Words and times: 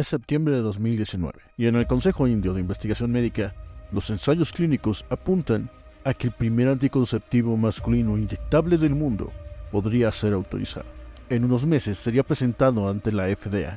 Es 0.00 0.06
septiembre 0.08 0.54
de 0.54 0.62
2019 0.62 1.40
y 1.58 1.66
en 1.66 1.76
el 1.76 1.86
Consejo 1.86 2.26
Indio 2.26 2.54
de 2.54 2.62
Investigación 2.62 3.12
Médica, 3.12 3.54
los 3.92 4.08
ensayos 4.08 4.50
clínicos 4.50 5.04
apuntan 5.10 5.68
a 6.04 6.14
que 6.14 6.28
el 6.28 6.32
primer 6.32 6.68
anticonceptivo 6.68 7.54
masculino 7.58 8.16
inyectable 8.16 8.78
del 8.78 8.94
mundo 8.94 9.30
podría 9.70 10.10
ser 10.10 10.32
autorizado. 10.32 10.86
En 11.28 11.44
unos 11.44 11.66
meses 11.66 11.98
sería 11.98 12.22
presentado 12.22 12.88
ante 12.88 13.12
la 13.12 13.26
FDA 13.26 13.76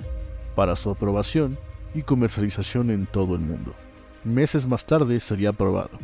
para 0.56 0.78
su 0.78 0.92
aprobación 0.92 1.58
y 1.94 2.04
comercialización 2.04 2.90
en 2.90 3.06
todo 3.06 3.36
el 3.36 3.42
mundo. 3.42 3.76
Meses 4.24 4.66
más 4.66 4.86
tarde 4.86 5.20
sería 5.20 5.50
aprobado. 5.50 6.00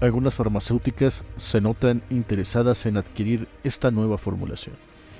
Algunas 0.00 0.34
farmacéuticas 0.34 1.22
se 1.36 1.60
notan 1.60 2.02
interesadas 2.10 2.86
en 2.86 2.96
adquirir 2.96 3.46
esta 3.62 3.92
nueva 3.92 4.18
formulación. 4.18 4.74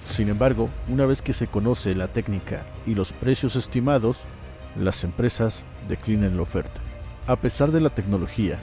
Sin 0.05 0.29
embargo, 0.29 0.68
una 0.89 1.07
vez 1.07 1.23
que 1.23 1.32
se 1.32 1.46
conoce 1.46 1.95
la 1.95 2.09
técnica 2.09 2.64
y 2.87 2.95
los 2.95 3.12
precios 3.12 3.57
estimados, 3.57 4.25
las 4.79 5.02
empresas 5.02 5.64
declinan 5.88 6.37
la 6.37 6.42
oferta. 6.42 6.80
A 7.27 7.37
pesar 7.37 7.73
de 7.73 7.80
la 7.80 7.91
tecnología, 7.91 8.59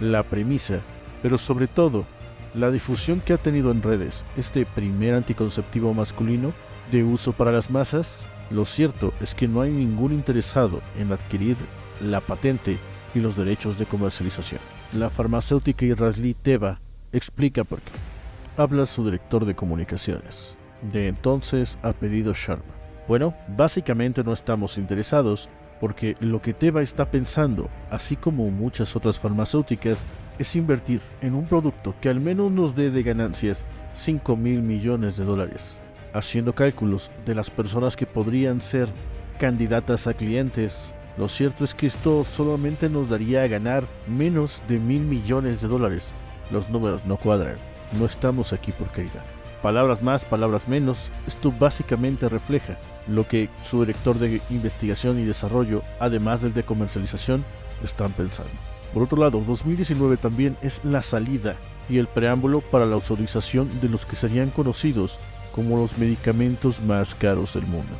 la 0.00 0.22
premisa, 0.22 0.80
pero 1.22 1.38
sobre 1.38 1.66
todo 1.66 2.06
la 2.54 2.70
difusión 2.70 3.20
que 3.20 3.34
ha 3.34 3.38
tenido 3.38 3.70
en 3.70 3.82
redes 3.82 4.24
este 4.36 4.64
primer 4.64 5.14
anticonceptivo 5.14 5.92
masculino 5.92 6.52
de 6.90 7.04
uso 7.04 7.32
para 7.32 7.52
las 7.52 7.70
masas, 7.70 8.26
lo 8.50 8.64
cierto 8.64 9.12
es 9.20 9.34
que 9.34 9.46
no 9.46 9.60
hay 9.60 9.70
ningún 9.70 10.12
interesado 10.12 10.80
en 10.98 11.12
adquirir 11.12 11.56
la 12.00 12.20
patente 12.20 12.78
y 13.14 13.20
los 13.20 13.36
derechos 13.36 13.78
de 13.78 13.86
comercialización. 13.86 14.60
La 14.94 15.10
farmacéutica 15.10 15.84
israelí 15.84 16.34
Teva 16.34 16.80
explica 17.12 17.64
por 17.64 17.80
qué. 17.80 17.92
Habla 18.56 18.86
su 18.86 19.04
director 19.04 19.44
de 19.44 19.54
comunicaciones. 19.54 20.57
De 20.82 21.08
entonces 21.08 21.78
ha 21.82 21.92
pedido 21.92 22.32
Sharma. 22.32 22.74
Bueno, 23.08 23.34
básicamente 23.56 24.22
no 24.22 24.32
estamos 24.32 24.78
interesados 24.78 25.48
porque 25.80 26.16
lo 26.20 26.42
que 26.42 26.54
Teva 26.54 26.82
está 26.82 27.10
pensando, 27.10 27.68
así 27.90 28.16
como 28.16 28.50
muchas 28.50 28.94
otras 28.96 29.18
farmacéuticas, 29.18 30.04
es 30.38 30.56
invertir 30.56 31.00
en 31.20 31.34
un 31.34 31.46
producto 31.46 31.94
que 32.00 32.08
al 32.08 32.20
menos 32.20 32.50
nos 32.50 32.74
dé 32.74 32.90
de 32.90 33.02
ganancias 33.02 33.64
5 33.94 34.36
mil 34.36 34.62
millones 34.62 35.16
de 35.16 35.24
dólares. 35.24 35.80
Haciendo 36.12 36.54
cálculos 36.54 37.10
de 37.26 37.34
las 37.34 37.50
personas 37.50 37.96
que 37.96 38.06
podrían 38.06 38.60
ser 38.60 38.88
candidatas 39.38 40.06
a 40.06 40.14
clientes, 40.14 40.92
lo 41.16 41.28
cierto 41.28 41.64
es 41.64 41.74
que 41.74 41.86
esto 41.86 42.24
solamente 42.24 42.88
nos 42.88 43.08
daría 43.08 43.42
a 43.42 43.48
ganar 43.48 43.84
menos 44.06 44.62
de 44.68 44.78
mil 44.78 45.00
millones 45.00 45.60
de 45.60 45.68
dólares. 45.68 46.10
Los 46.50 46.70
números 46.70 47.04
no 47.04 47.16
cuadran. 47.16 47.56
No 47.98 48.06
estamos 48.06 48.52
aquí 48.52 48.72
por 48.72 48.88
caridad. 48.90 49.24
Palabras 49.62 50.02
más, 50.02 50.24
palabras 50.24 50.68
menos, 50.68 51.10
esto 51.26 51.52
básicamente 51.52 52.28
refleja 52.28 52.78
lo 53.08 53.26
que 53.26 53.48
su 53.64 53.80
director 53.80 54.18
de 54.18 54.40
investigación 54.50 55.18
y 55.18 55.24
desarrollo, 55.24 55.82
además 55.98 56.42
del 56.42 56.54
de 56.54 56.62
comercialización, 56.62 57.44
están 57.82 58.12
pensando. 58.12 58.50
Por 58.94 59.02
otro 59.02 59.18
lado, 59.18 59.42
2019 59.44 60.16
también 60.16 60.56
es 60.62 60.84
la 60.84 61.02
salida 61.02 61.56
y 61.88 61.98
el 61.98 62.06
preámbulo 62.06 62.60
para 62.60 62.86
la 62.86 62.94
autorización 62.94 63.80
de 63.80 63.88
los 63.88 64.06
que 64.06 64.16
serían 64.16 64.50
conocidos 64.50 65.18
como 65.52 65.76
los 65.76 65.98
medicamentos 65.98 66.80
más 66.80 67.14
caros 67.14 67.54
del 67.54 67.66
mundo. 67.66 67.96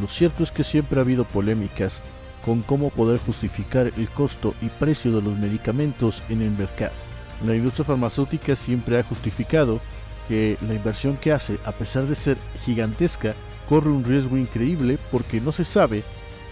Lo 0.00 0.08
cierto 0.08 0.42
es 0.42 0.50
que 0.50 0.64
siempre 0.64 0.98
ha 0.98 1.02
habido 1.02 1.24
polémicas 1.24 2.00
con 2.44 2.62
cómo 2.62 2.90
poder 2.90 3.18
justificar 3.18 3.92
el 3.98 4.08
costo 4.08 4.54
y 4.62 4.66
precio 4.66 5.12
de 5.12 5.20
los 5.20 5.36
medicamentos 5.36 6.22
en 6.30 6.40
el 6.40 6.52
mercado. 6.52 6.92
La 7.44 7.54
industria 7.54 7.84
farmacéutica 7.84 8.56
siempre 8.56 8.98
ha 8.98 9.02
justificado 9.02 9.80
que 10.30 10.56
la 10.64 10.74
inversión 10.74 11.16
que 11.16 11.32
hace, 11.32 11.58
a 11.64 11.72
pesar 11.72 12.04
de 12.04 12.14
ser 12.14 12.36
gigantesca, 12.64 13.34
corre 13.68 13.90
un 13.90 14.04
riesgo 14.04 14.36
increíble 14.36 14.96
porque 15.10 15.40
no 15.40 15.50
se 15.50 15.64
sabe 15.64 16.04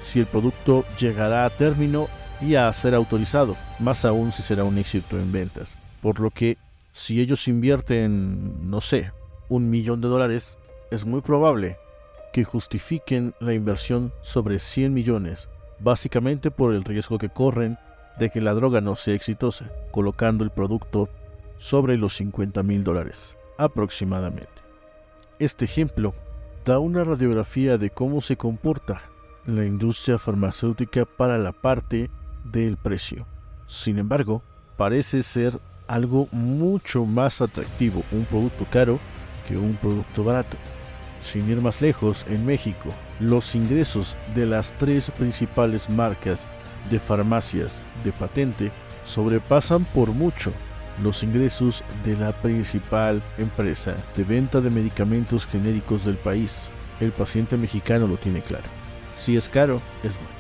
si 0.03 0.19
el 0.19 0.27
producto 0.27 0.85
llegará 0.99 1.45
a 1.45 1.51
término 1.51 2.09
y 2.41 2.57
a 2.57 2.73
ser 2.73 2.93
autorizado, 2.93 3.57
más 3.79 4.05
aún 4.05 4.33
si 4.33 4.43
será 4.43 4.65
un 4.65 4.79
éxito 4.79 5.17
en 5.17 5.31
ventas. 5.31 5.79
Por 6.03 6.19
lo 6.19 6.33
que 6.33 6.59
si 6.93 7.21
ellos 7.21 7.47
invierten, 7.47 8.69
no 8.69 8.81
sé, 8.81 9.13
un 9.49 9.71
millón 9.71 10.01
de 10.01 10.09
dólares, 10.09 10.59
es 10.91 11.05
muy 11.05 11.21
probable 11.21 11.77
que 12.33 12.43
justifiquen 12.43 13.33
la 13.39 13.55
inversión 13.55 14.13
sobre 14.23 14.59
100 14.59 14.93
millones, 14.93 15.49
básicamente 15.79 16.51
por 16.51 16.75
el 16.75 16.83
riesgo 16.83 17.17
que 17.19 17.29
corren 17.29 17.79
de 18.19 18.29
que 18.31 18.41
la 18.41 18.55
droga 18.55 18.81
no 18.81 18.97
sea 18.97 19.15
exitosa, 19.15 19.71
colocando 19.93 20.43
el 20.43 20.51
producto 20.51 21.09
sobre 21.59 21.97
los 21.97 22.17
50 22.17 22.65
mil 22.65 22.83
dólares 22.83 23.38
aproximadamente. 23.59 24.49
Este 25.39 25.67
ejemplo 25.67 26.15
da 26.65 26.79
una 26.79 27.05
radiografía 27.05 27.77
de 27.77 27.91
cómo 27.91 28.21
se 28.21 28.37
comporta 28.37 29.03
la 29.47 29.65
industria 29.65 30.19
farmacéutica 30.19 31.05
para 31.05 31.39
la 31.39 31.53
parte 31.53 32.11
del 32.45 32.77
precio. 32.77 33.27
Sin 33.67 33.99
embargo, 33.99 34.43
parece 34.77 35.23
ser 35.23 35.59
algo 35.87 36.29
mucho 36.33 37.05
más 37.05 37.41
atractivo 37.41 38.03
un 38.13 38.25
producto 38.25 38.67
caro 38.71 38.99
que 39.47 39.57
un 39.57 39.77
producto 39.77 40.25
barato. 40.25 40.57
Sin 41.21 41.49
ir 41.51 41.61
más 41.61 41.81
lejos, 41.81 42.27
en 42.29 42.47
México, 42.47 42.91
los 43.19 43.55
ingresos 43.55 44.17
de 44.35 44.47
las 44.47 44.73
tres 44.75 45.11
principales 45.11 45.91
marcas 45.91 46.47
de 46.91 46.99
farmacias 46.99 47.83
de 48.05 48.13
patente 48.13 48.71
sobrepasan 49.05 49.85
por 49.87 50.11
mucho 50.11 50.53
los 51.03 51.23
ingresos 51.23 51.85
de 52.05 52.17
la 52.17 52.33
principal 52.33 53.23
empresa 53.39 53.95
de 54.17 54.25
venta 54.25 54.61
de 54.61 54.71
medicamentos 54.71 55.47
genéricos 55.47 56.05
del 56.05 56.17
país. 56.17 56.71
El 57.01 57.13
paciente 57.13 57.57
mexicano 57.57 58.07
lo 58.07 58.17
tiene 58.17 58.41
claro. 58.41 58.67
Si 59.15 59.37
es 59.37 59.49
caro, 59.49 59.81
es 60.03 60.15
bueno. 60.15 60.38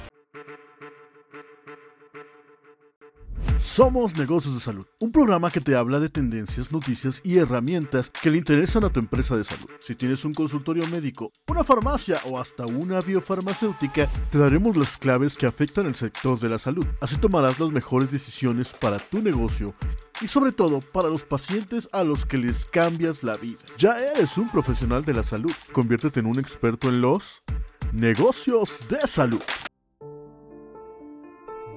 Somos 3.78 4.16
Negocios 4.16 4.54
de 4.54 4.60
Salud, 4.60 4.84
un 4.98 5.12
programa 5.12 5.52
que 5.52 5.60
te 5.60 5.76
habla 5.76 6.00
de 6.00 6.08
tendencias, 6.08 6.72
noticias 6.72 7.20
y 7.22 7.38
herramientas 7.38 8.10
que 8.10 8.28
le 8.28 8.38
interesan 8.38 8.82
a 8.82 8.90
tu 8.90 8.98
empresa 8.98 9.36
de 9.36 9.44
salud. 9.44 9.70
Si 9.78 9.94
tienes 9.94 10.24
un 10.24 10.34
consultorio 10.34 10.84
médico, 10.88 11.30
una 11.46 11.62
farmacia 11.62 12.20
o 12.24 12.40
hasta 12.40 12.66
una 12.66 13.00
biofarmacéutica, 13.00 14.08
te 14.32 14.38
daremos 14.38 14.76
las 14.76 14.96
claves 14.96 15.36
que 15.36 15.46
afectan 15.46 15.86
el 15.86 15.94
sector 15.94 16.40
de 16.40 16.48
la 16.48 16.58
salud. 16.58 16.84
Así 17.00 17.18
tomarás 17.18 17.60
las 17.60 17.70
mejores 17.70 18.10
decisiones 18.10 18.72
para 18.72 18.98
tu 18.98 19.22
negocio 19.22 19.72
y 20.20 20.26
sobre 20.26 20.50
todo 20.50 20.80
para 20.80 21.08
los 21.08 21.22
pacientes 21.22 21.88
a 21.92 22.02
los 22.02 22.26
que 22.26 22.38
les 22.38 22.66
cambias 22.66 23.22
la 23.22 23.36
vida. 23.36 23.60
Ya 23.78 23.96
eres 24.00 24.38
un 24.38 24.48
profesional 24.48 25.04
de 25.04 25.14
la 25.14 25.22
salud, 25.22 25.52
conviértete 25.70 26.18
en 26.18 26.26
un 26.26 26.40
experto 26.40 26.88
en 26.88 27.00
los 27.00 27.44
negocios 27.92 28.88
de 28.88 29.06
salud. 29.06 29.40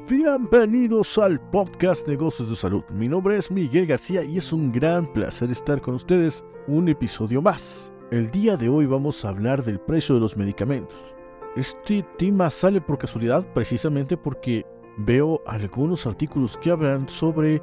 Bienvenidos 0.10 1.18
al 1.18 1.40
podcast 1.52 2.08
Negocios 2.08 2.50
de 2.50 2.56
Salud. 2.56 2.84
Mi 2.92 3.08
nombre 3.08 3.38
es 3.38 3.52
Miguel 3.52 3.86
García 3.86 4.24
y 4.24 4.38
es 4.38 4.52
un 4.52 4.72
gran 4.72 5.06
placer 5.06 5.52
estar 5.52 5.80
con 5.80 5.94
ustedes 5.94 6.44
un 6.68 6.90
episodio 6.90 7.42
más. 7.42 7.94
El 8.12 8.30
día 8.32 8.58
de 8.58 8.68
hoy 8.68 8.86
vamos 8.88 9.24
a 9.24 9.30
hablar 9.30 9.64
del 9.64 9.80
precio 9.80 10.16
de 10.16 10.22
los 10.22 10.36
medicamentos. 10.36 11.16
Este 11.56 12.04
tema 12.18 12.50
sale 12.50 12.82
por 12.82 12.98
casualidad 12.98 13.48
precisamente 13.54 14.18
porque 14.18 14.66
veo 14.98 15.42
algunos 15.46 16.06
artículos 16.08 16.58
que 16.58 16.72
hablan 16.72 17.08
sobre 17.08 17.62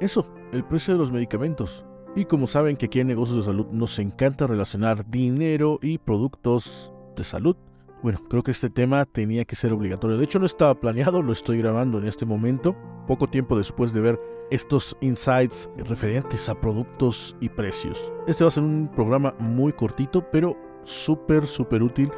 eso, 0.00 0.26
el 0.52 0.64
precio 0.64 0.94
de 0.94 0.98
los 0.98 1.10
medicamentos. 1.10 1.84
Y 2.14 2.26
como 2.26 2.46
saben 2.46 2.76
que 2.76 2.86
aquí 2.86 3.00
en 3.00 3.08
Negocios 3.08 3.38
de 3.38 3.50
Salud 3.50 3.66
nos 3.72 3.98
encanta 3.98 4.46
relacionar 4.46 5.08
dinero 5.08 5.78
y 5.82 5.98
productos 5.98 6.92
de 7.16 7.24
salud, 7.24 7.56
bueno, 8.02 8.20
creo 8.28 8.42
que 8.42 8.52
este 8.52 8.70
tema 8.70 9.04
tenía 9.04 9.44
que 9.44 9.56
ser 9.56 9.72
obligatorio. 9.72 10.18
De 10.18 10.24
hecho, 10.24 10.38
no 10.38 10.46
estaba 10.46 10.78
planeado, 10.78 11.22
lo 11.22 11.32
estoy 11.32 11.58
grabando 11.58 11.98
en 11.98 12.06
este 12.06 12.24
momento, 12.24 12.76
poco 13.06 13.26
tiempo 13.26 13.56
después 13.56 13.92
de 13.92 14.00
ver 14.00 14.20
estos 14.50 14.96
insights 15.00 15.68
referentes 15.76 16.48
a 16.48 16.60
productos 16.60 17.36
y 17.40 17.48
precios. 17.48 18.12
Este 18.26 18.44
va 18.44 18.48
a 18.48 18.52
ser 18.52 18.62
un 18.62 18.90
programa 18.94 19.34
muy 19.38 19.72
cortito, 19.72 20.24
pero 20.30 20.56
súper, 20.82 21.46
súper 21.46 21.82
útil 21.82 22.10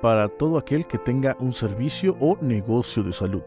para 0.00 0.28
todo 0.28 0.56
aquel 0.56 0.86
que 0.86 0.98
tenga 0.98 1.36
un 1.40 1.52
servicio 1.52 2.16
o 2.20 2.38
negocio 2.40 3.02
de 3.02 3.12
salud. 3.12 3.42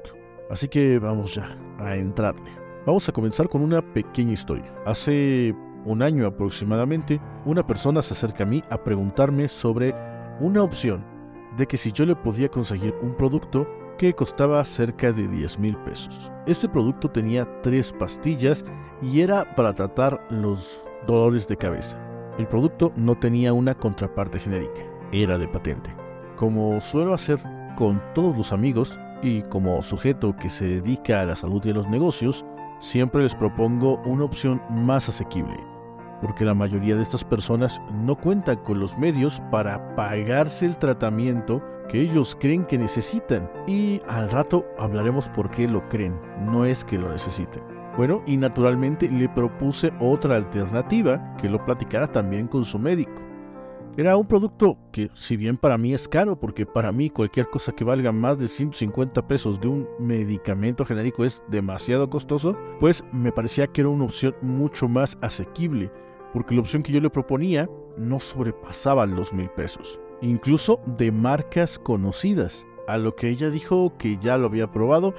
Así 0.49 0.67
que 0.67 0.99
vamos 0.99 1.35
ya 1.35 1.57
a 1.79 1.95
entrarle. 1.95 2.51
Vamos 2.85 3.07
a 3.07 3.11
comenzar 3.11 3.47
con 3.47 3.61
una 3.61 3.81
pequeña 3.81 4.33
historia. 4.33 4.73
Hace 4.85 5.55
un 5.85 6.01
año 6.01 6.25
aproximadamente, 6.25 7.21
una 7.45 7.65
persona 7.65 8.01
se 8.01 8.13
acerca 8.13 8.43
a 8.43 8.47
mí 8.47 8.63
a 8.69 8.83
preguntarme 8.83 9.47
sobre 9.47 9.93
una 10.39 10.63
opción 10.63 11.16
de 11.57 11.67
que 11.67 11.77
si 11.77 11.91
yo 11.91 12.05
le 12.05 12.15
podía 12.15 12.49
conseguir 12.49 12.95
un 13.01 13.15
producto 13.15 13.67
que 13.97 14.13
costaba 14.13 14.63
cerca 14.63 15.11
de 15.11 15.27
10 15.27 15.59
mil 15.59 15.75
pesos. 15.77 16.31
Ese 16.45 16.69
producto 16.69 17.09
tenía 17.09 17.47
tres 17.61 17.91
pastillas 17.91 18.63
y 19.01 19.21
era 19.21 19.55
para 19.55 19.73
tratar 19.73 20.25
los 20.29 20.87
dolores 21.07 21.47
de 21.47 21.57
cabeza. 21.57 21.99
El 22.37 22.47
producto 22.47 22.93
no 22.95 23.15
tenía 23.15 23.53
una 23.53 23.73
contraparte 23.73 24.39
genérica, 24.39 24.83
era 25.11 25.37
de 25.37 25.47
patente. 25.47 25.93
Como 26.35 26.79
suelo 26.79 27.13
hacer 27.15 27.39
con 27.75 28.01
todos 28.13 28.37
los 28.37 28.51
amigos 28.51 28.99
y 29.23 29.41
como 29.43 29.81
sujeto 29.81 30.35
que 30.35 30.49
se 30.49 30.65
dedica 30.65 31.21
a 31.21 31.25
la 31.25 31.35
salud 31.35 31.65
y 31.65 31.71
a 31.71 31.73
los 31.73 31.87
negocios, 31.87 32.45
siempre 32.79 33.23
les 33.23 33.33
propongo 33.33 33.99
una 34.05 34.25
opción 34.25 34.61
más 34.69 35.09
asequible, 35.09 35.57
porque 36.21 36.45
la 36.45 36.53
mayoría 36.53 36.95
de 36.95 37.01
estas 37.01 37.23
personas 37.23 37.81
no 37.91 38.15
cuentan 38.15 38.57
con 38.57 38.79
los 38.79 38.97
medios 38.97 39.41
para 39.51 39.95
pagarse 39.95 40.65
el 40.65 40.77
tratamiento 40.77 41.63
que 41.89 42.01
ellos 42.01 42.37
creen 42.39 42.65
que 42.65 42.77
necesitan. 42.77 43.49
Y 43.67 44.01
al 44.07 44.29
rato 44.29 44.65
hablaremos 44.77 45.29
por 45.29 45.49
qué 45.49 45.67
lo 45.67 45.87
creen, 45.89 46.19
no 46.45 46.65
es 46.65 46.83
que 46.83 46.97
lo 46.97 47.11
necesiten. 47.11 47.63
Bueno, 47.95 48.21
y 48.27 48.37
naturalmente 48.37 49.09
le 49.09 49.27
propuse 49.27 49.91
otra 49.99 50.35
alternativa 50.35 51.35
que 51.37 51.49
lo 51.49 51.63
platicara 51.65 52.07
también 52.11 52.47
con 52.47 52.63
su 52.63 52.77
médico. 52.77 53.26
Era 53.97 54.15
un 54.15 54.27
producto 54.27 54.77
que, 54.91 55.09
si 55.15 55.37
bien 55.37 55.57
para 55.57 55.75
mí 55.75 55.91
es 55.91 56.07
caro, 56.07 56.39
porque 56.39 56.67
para 56.67 56.91
mí 56.91 57.09
cualquier 57.09 57.49
cosa 57.49 57.71
que 57.71 57.83
valga 57.83 58.11
más 58.11 58.37
de 58.37 58.47
150 58.47 59.27
pesos 59.27 59.59
de 59.59 59.69
un 59.69 59.87
medicamento 59.97 60.85
genérico 60.85 61.25
es 61.25 61.43
demasiado 61.47 62.07
costoso, 62.07 62.55
pues 62.79 63.03
me 63.11 63.31
parecía 63.31 63.65
que 63.65 63.81
era 63.81 63.89
una 63.89 64.03
opción 64.03 64.35
mucho 64.43 64.87
más 64.87 65.17
asequible, 65.23 65.91
porque 66.31 66.53
la 66.53 66.61
opción 66.61 66.83
que 66.83 66.91
yo 66.91 67.01
le 67.01 67.09
proponía 67.09 67.67
no 67.97 68.19
sobrepasaba 68.19 69.07
los 69.07 69.33
mil 69.33 69.49
pesos, 69.49 69.99
incluso 70.21 70.79
de 70.85 71.11
marcas 71.11 71.79
conocidas, 71.79 72.67
a 72.87 72.99
lo 72.99 73.15
que 73.15 73.29
ella 73.29 73.49
dijo 73.49 73.97
que 73.97 74.17
ya 74.17 74.37
lo 74.37 74.45
había 74.45 74.71
probado, 74.71 75.15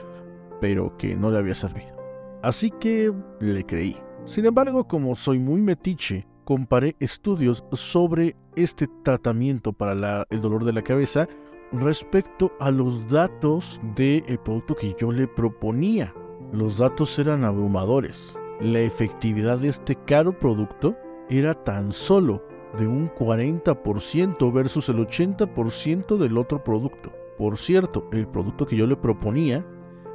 pero 0.61 0.97
que 0.97 1.17
no 1.17 1.33
le 1.33 1.39
había 1.39 1.57
servido. 1.57 1.97
Así 2.45 2.71
que 2.71 3.13
le 3.41 3.67
creí. 3.67 3.97
Sin 4.25 4.47
embargo, 4.47 4.87
como 4.87 5.17
soy 5.17 5.41
muy 5.41 5.61
metiche, 5.61 6.28
comparé 6.49 6.97
estudios 6.99 7.63
sobre 7.73 8.35
este 8.57 8.89
tratamiento 9.03 9.75
para 9.75 10.25
el 10.31 10.41
dolor 10.41 10.65
de 10.65 10.73
la 10.73 10.81
cabeza 10.81 11.29
respecto 11.73 12.53
a 12.59 12.71
los 12.71 13.07
datos 13.11 13.79
del 13.95 14.39
producto 14.39 14.75
que 14.75 14.97
yo 14.99 15.13
le 15.13 15.29
proponía. 15.29 16.15
Los 16.51 16.79
datos 16.79 17.19
eran 17.19 17.45
abrumadores. 17.45 18.35
La 18.63 18.81
efectividad 18.81 19.59
de 19.59 19.69
este 19.69 19.95
caro 20.07 20.39
producto 20.39 20.97
era 21.29 21.53
tan 21.53 21.93
solo 21.93 22.43
de 22.79 22.87
un 22.87 23.11
40% 23.11 24.51
versus 24.51 24.89
el 24.89 25.07
80% 25.07 26.17
del 26.17 26.39
otro 26.39 26.65
producto. 26.65 27.13
Por 27.37 27.59
cierto, 27.59 28.09
el 28.11 28.27
producto 28.27 28.65
que 28.65 28.77
yo 28.77 28.87
le 28.87 28.97
proponía 28.97 29.67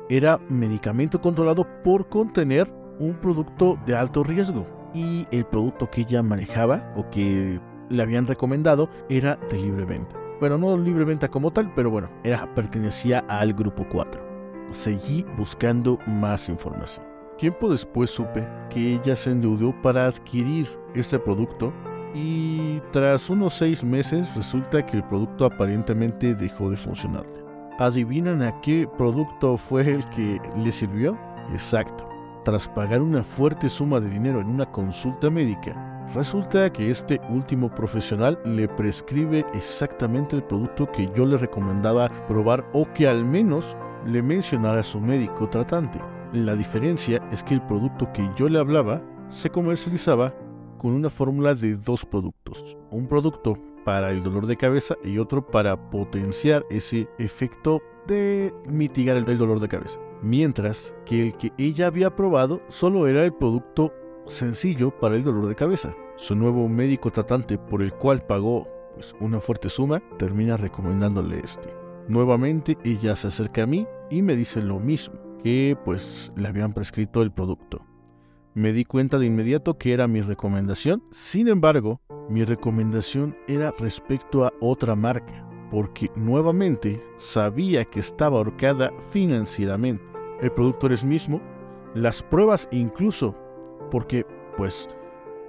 era 0.10 0.40
medicamento 0.50 1.22
controlado 1.22 1.68
por 1.84 2.10
contener 2.10 2.74
un 2.98 3.14
producto 3.22 3.78
de 3.86 3.96
alto 3.96 4.24
riesgo 4.24 4.83
y 4.94 5.28
el 5.32 5.46
producto 5.46 5.90
que 5.90 6.02
ella 6.02 6.22
manejaba 6.24 6.94
o 6.96 7.10
que 7.10 7.60
le 7.90 8.04
habían 8.04 8.28
recomendado 8.28 8.90
era 9.10 9.36
de 9.50 9.58
libre 9.58 9.86
venta. 9.86 10.18
Bueno, 10.40 10.58
no 10.58 10.78
libre 10.78 11.06
venta 11.06 11.30
como 11.30 11.52
tal, 11.52 11.72
pero 11.74 11.90
bueno, 11.90 12.10
pertenecía 12.56 13.20
al 13.28 13.54
grupo 13.54 13.86
4. 13.90 14.22
Seguí 14.72 15.26
buscando 15.38 16.00
más 16.08 16.50
información. 16.50 17.06
Tiempo 17.38 17.70
después 17.70 18.10
supe 18.10 18.48
que 18.70 18.96
ella 18.96 19.16
se 19.16 19.32
endeudó 19.32 19.74
para 19.82 20.08
adquirir 20.08 20.68
este 20.94 21.18
producto 21.20 21.74
y 22.14 22.80
tras 22.92 23.30
unos 23.30 23.56
seis 23.56 23.84
meses 23.84 24.34
resulta 24.36 24.86
que 24.86 24.98
el 24.98 25.04
producto 25.04 25.46
aparentemente 25.46 26.36
dejó 26.36 26.70
de 26.70 26.78
funcionarle. 26.78 27.44
¿Adivinan 27.80 28.44
a 28.44 28.62
qué 28.62 28.88
producto 28.98 29.58
fue 29.58 29.90
el 29.90 30.08
que 30.10 30.40
le 30.58 30.72
sirvió? 30.72 31.18
Exacto, 31.52 32.08
tras 32.44 32.68
pagar 32.68 33.02
una 33.02 33.24
fuerte 33.24 33.70
suma 33.70 34.00
de 34.00 34.10
dinero 34.10 34.42
en 34.42 34.48
una 34.48 34.66
consulta 34.66 35.30
médica, 35.30 36.06
resulta 36.14 36.72
que 36.72 36.92
este 36.92 37.20
último 37.30 37.74
profesional 37.74 38.40
le 38.46 38.68
prescribe 38.68 39.46
exactamente 39.54 40.36
el 40.36 40.44
producto 40.44 40.92
que 40.92 41.10
yo 41.16 41.26
le 41.26 41.38
recomendaba 41.38 42.10
probar 42.28 42.66
o 42.74 42.92
que 42.94 43.08
al 43.08 43.24
menos 43.26 43.76
le 44.06 44.22
mencionara 44.22 44.82
a 44.82 44.84
su 44.84 45.00
médico 45.00 45.50
tratante. 45.50 46.00
La 46.34 46.56
diferencia 46.56 47.22
es 47.32 47.44
que 47.44 47.54
el 47.54 47.62
producto 47.62 48.12
que 48.12 48.30
yo 48.36 48.50
le 48.50 48.60
hablaba 48.60 49.02
se 49.30 49.50
comercializaba 49.50 50.34
con 50.78 50.92
una 50.94 51.10
fórmula 51.10 51.56
de 51.56 51.76
dos 51.76 52.06
productos. 52.06 52.78
Un 52.92 53.08
producto 53.08 53.54
para 53.86 54.12
el 54.12 54.24
dolor 54.24 54.48
de 54.48 54.58
cabeza 54.58 54.96
y 55.04 55.18
otro 55.18 55.46
para 55.46 55.90
potenciar 55.90 56.66
ese 56.70 57.08
efecto 57.20 57.82
de 58.08 58.54
mitigar 58.66 59.16
el 59.18 59.38
dolor 59.38 59.60
de 59.60 59.68
cabeza 59.70 60.00
mientras 60.24 60.94
que 61.06 61.22
el 61.22 61.36
que 61.36 61.52
ella 61.58 61.88
había 61.88 62.16
probado 62.16 62.62
solo 62.70 63.08
era 63.08 63.24
el 63.26 63.34
producto 63.34 63.94
sencillo 64.26 64.98
para 64.98 65.16
el 65.16 65.24
dolor 65.24 65.48
de 65.48 65.56
cabeza. 65.56 65.94
Su 66.16 66.36
nuevo 66.36 66.68
médico 66.70 67.12
tratante 67.12 67.58
por 67.58 67.82
el 67.82 67.94
cual 67.94 68.26
pagó 68.26 68.68
pues, 68.96 69.14
una 69.20 69.40
fuerte 69.40 69.70
suma 69.70 70.02
termina 70.18 70.58
recomendándole 70.58 71.42
este. 71.44 71.70
Nuevamente 72.08 72.78
ella 72.84 73.16
se 73.16 73.28
acerca 73.28 73.64
a 73.64 73.68
mí 73.68 73.86
y 74.10 74.22
me 74.22 74.36
dice 74.36 74.62
lo 74.62 74.80
mismo, 74.80 75.16
que 75.44 75.78
pues 75.84 76.32
le 76.36 76.48
habían 76.48 76.72
prescrito 76.72 77.22
el 77.22 77.32
producto. 77.32 77.86
Me 78.54 78.72
di 78.72 78.86
cuenta 78.86 79.18
de 79.18 79.26
inmediato 79.26 79.78
que 79.78 79.94
era 79.94 80.08
mi 80.08 80.22
recomendación, 80.22 81.04
sin 81.12 81.48
embargo, 81.48 82.02
mi 82.30 82.46
recomendación 82.46 83.36
era 83.48 83.74
respecto 83.80 84.46
a 84.46 84.54
otra 84.62 84.96
marca, 84.96 85.48
porque 85.72 86.12
nuevamente 86.16 87.04
sabía 87.18 87.84
que 87.86 88.00
estaba 88.00 88.38
ahorcada 88.38 88.92
financieramente 89.10 90.13
el 90.44 90.52
producto 90.52 90.88
eres 90.88 91.06
mismo, 91.06 91.42
las 91.96 92.22
pruebas 92.22 92.68
incluso, 92.72 93.34
porque 93.90 94.26
pues 94.58 94.90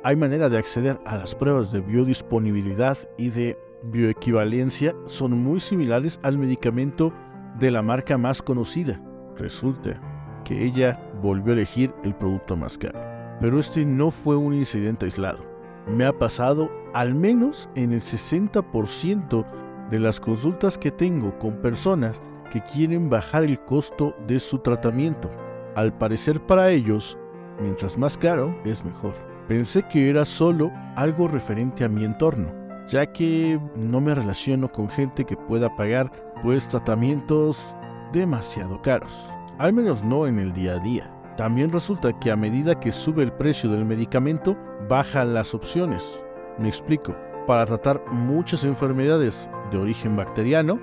hay 0.04 0.14
manera 0.14 0.48
de 0.48 0.56
acceder 0.56 1.00
a 1.04 1.18
las 1.18 1.34
pruebas 1.34 1.72
de 1.72 1.80
biodisponibilidad 1.80 2.96
y 3.18 3.30
de 3.30 3.58
bioequivalencia 3.82 4.94
son 5.06 5.42
muy 5.42 5.58
similares 5.58 6.20
al 6.22 6.38
medicamento 6.38 7.12
de 7.58 7.72
la 7.72 7.82
marca 7.82 8.16
más 8.16 8.40
conocida. 8.40 9.02
Resulta 9.36 10.00
que 10.44 10.64
ella 10.64 11.02
volvió 11.20 11.52
a 11.52 11.56
elegir 11.56 11.92
el 12.04 12.14
producto 12.14 12.56
más 12.56 12.78
caro. 12.78 13.00
Pero 13.40 13.58
este 13.58 13.84
no 13.84 14.12
fue 14.12 14.36
un 14.36 14.54
incidente 14.54 15.06
aislado. 15.06 15.44
Me 15.88 16.04
ha 16.04 16.12
pasado 16.12 16.70
al 16.92 17.16
menos 17.16 17.68
en 17.74 17.92
el 17.92 18.00
60% 18.00 19.44
de 19.90 19.98
las 19.98 20.20
consultas 20.20 20.78
que 20.78 20.92
tengo 20.92 21.36
con 21.40 21.60
personas 21.60 22.22
que 22.50 22.62
quieren 22.62 23.10
bajar 23.10 23.44
el 23.44 23.58
costo 23.60 24.14
de 24.26 24.40
su 24.40 24.58
tratamiento. 24.58 25.30
Al 25.74 25.92
parecer 25.92 26.40
para 26.40 26.70
ellos, 26.70 27.18
mientras 27.60 27.98
más 27.98 28.16
caro, 28.16 28.56
es 28.64 28.84
mejor. 28.84 29.14
Pensé 29.48 29.82
que 29.82 30.08
era 30.08 30.24
solo 30.24 30.70
algo 30.96 31.28
referente 31.28 31.84
a 31.84 31.88
mi 31.88 32.04
entorno, 32.04 32.52
ya 32.88 33.06
que 33.06 33.60
no 33.76 34.00
me 34.00 34.14
relaciono 34.14 34.70
con 34.70 34.88
gente 34.88 35.24
que 35.24 35.36
pueda 35.36 35.74
pagar 35.76 36.10
pues 36.42 36.68
tratamientos 36.68 37.76
demasiado 38.12 38.80
caros, 38.80 39.32
al 39.58 39.72
menos 39.72 40.04
no 40.04 40.26
en 40.26 40.38
el 40.38 40.52
día 40.52 40.74
a 40.74 40.78
día. 40.78 41.10
También 41.36 41.72
resulta 41.72 42.18
que 42.20 42.30
a 42.30 42.36
medida 42.36 42.78
que 42.78 42.92
sube 42.92 43.24
el 43.24 43.32
precio 43.32 43.68
del 43.68 43.84
medicamento, 43.84 44.56
bajan 44.88 45.34
las 45.34 45.52
opciones. 45.52 46.22
Me 46.58 46.68
explico. 46.68 47.14
Para 47.46 47.66
tratar 47.66 48.02
muchas 48.10 48.64
enfermedades 48.64 49.50
de 49.70 49.76
origen 49.76 50.16
bacteriano, 50.16 50.78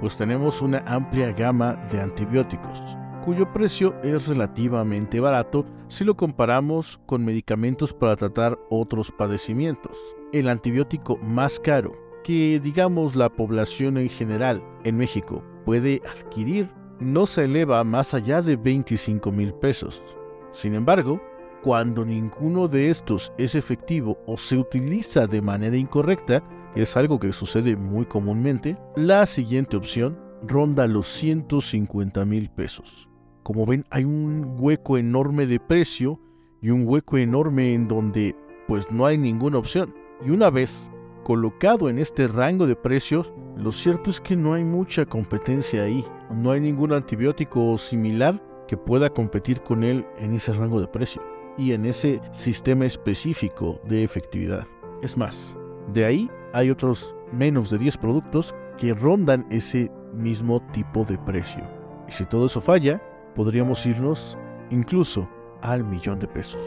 pues 0.00 0.16
tenemos 0.16 0.62
una 0.62 0.78
amplia 0.86 1.32
gama 1.32 1.76
de 1.90 2.00
antibióticos, 2.00 2.96
cuyo 3.24 3.52
precio 3.52 3.94
es 4.02 4.28
relativamente 4.28 5.20
barato 5.20 5.64
si 5.88 6.04
lo 6.04 6.16
comparamos 6.16 7.00
con 7.06 7.24
medicamentos 7.24 7.92
para 7.92 8.16
tratar 8.16 8.58
otros 8.70 9.10
padecimientos. 9.10 9.98
El 10.32 10.48
antibiótico 10.48 11.16
más 11.18 11.58
caro 11.58 11.92
que, 12.22 12.60
digamos, 12.60 13.16
la 13.16 13.28
población 13.28 13.96
en 13.98 14.08
general 14.08 14.62
en 14.84 14.96
México 14.96 15.42
puede 15.64 16.02
adquirir 16.08 16.68
no 17.00 17.26
se 17.26 17.44
eleva 17.44 17.84
más 17.84 18.14
allá 18.14 18.42
de 18.42 18.56
25 18.56 19.30
mil 19.30 19.52
pesos. 19.54 20.02
Sin 20.50 20.74
embargo, 20.74 21.20
cuando 21.62 22.04
ninguno 22.04 22.68
de 22.68 22.90
estos 22.90 23.32
es 23.38 23.54
efectivo 23.54 24.18
o 24.26 24.36
se 24.36 24.56
utiliza 24.56 25.26
de 25.26 25.42
manera 25.42 25.76
incorrecta, 25.76 26.42
es 26.82 26.96
algo 26.96 27.18
que 27.18 27.32
sucede 27.32 27.76
muy 27.76 28.04
comúnmente, 28.04 28.76
la 28.96 29.26
siguiente 29.26 29.76
opción 29.76 30.18
ronda 30.42 30.86
los 30.86 31.06
150 31.06 32.24
mil 32.24 32.50
pesos. 32.50 33.08
Como 33.42 33.64
ven, 33.64 33.84
hay 33.90 34.04
un 34.04 34.56
hueco 34.58 34.98
enorme 34.98 35.46
de 35.46 35.60
precio 35.60 36.20
y 36.60 36.70
un 36.70 36.86
hueco 36.86 37.16
enorme 37.16 37.74
en 37.74 37.88
donde 37.88 38.34
pues 38.66 38.90
no 38.90 39.06
hay 39.06 39.18
ninguna 39.18 39.58
opción. 39.58 39.94
Y 40.24 40.30
una 40.30 40.50
vez 40.50 40.90
colocado 41.22 41.88
en 41.88 41.98
este 41.98 42.28
rango 42.28 42.66
de 42.66 42.76
precios, 42.76 43.32
lo 43.56 43.72
cierto 43.72 44.10
es 44.10 44.20
que 44.20 44.36
no 44.36 44.54
hay 44.54 44.64
mucha 44.64 45.06
competencia 45.06 45.82
ahí. 45.82 46.04
No 46.34 46.50
hay 46.50 46.60
ningún 46.60 46.92
antibiótico 46.92 47.78
similar 47.78 48.42
que 48.66 48.76
pueda 48.76 49.10
competir 49.10 49.60
con 49.60 49.84
él 49.84 50.06
en 50.18 50.34
ese 50.34 50.52
rango 50.52 50.80
de 50.80 50.88
precio 50.88 51.22
y 51.56 51.72
en 51.72 51.86
ese 51.86 52.20
sistema 52.32 52.84
específico 52.84 53.80
de 53.88 54.02
efectividad. 54.02 54.66
Es 55.02 55.16
más, 55.16 55.56
de 55.92 56.04
ahí 56.04 56.30
hay 56.52 56.70
otros 56.70 57.16
menos 57.32 57.70
de 57.70 57.78
10 57.78 57.96
productos 57.98 58.54
que 58.78 58.94
rondan 58.94 59.46
ese 59.50 59.90
mismo 60.14 60.60
tipo 60.72 61.04
de 61.04 61.18
precio. 61.18 61.62
Y 62.08 62.12
si 62.12 62.24
todo 62.24 62.46
eso 62.46 62.60
falla, 62.60 63.02
podríamos 63.34 63.84
irnos 63.86 64.38
incluso 64.70 65.28
al 65.62 65.84
millón 65.84 66.18
de 66.18 66.28
pesos, 66.28 66.62